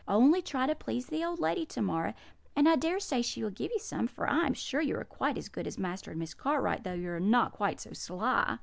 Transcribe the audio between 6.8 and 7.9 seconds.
though you are not quite